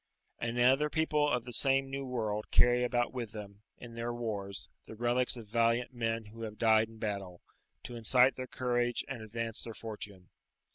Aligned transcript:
And 0.39 0.57
other 0.59 0.89
people 0.89 1.29
of 1.31 1.45
the 1.45 1.53
same 1.53 1.91
New 1.91 2.07
World 2.07 2.49
carry 2.49 2.83
about 2.83 3.13
with 3.13 3.33
them, 3.33 3.61
in 3.77 3.93
their 3.93 4.11
wars, 4.11 4.67
the 4.87 4.95
relics 4.95 5.37
of 5.37 5.45
valiant 5.45 5.93
men 5.93 6.25
who 6.25 6.41
have 6.41 6.57
died 6.57 6.87
in 6.87 6.97
battle, 6.97 7.43
to 7.83 7.95
incite 7.95 8.33
their 8.33 8.47
courage 8.47 9.05
and 9.07 9.21
advance 9.21 9.61
their 9.61 9.75
fortune. 9.75 10.31